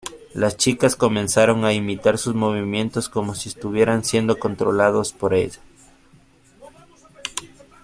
[0.33, 5.59] Las chicas comenzaron a imitar sus movimientos como si estuvieran siendo controladas por ella.